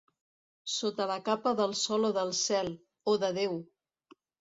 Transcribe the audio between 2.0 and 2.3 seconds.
o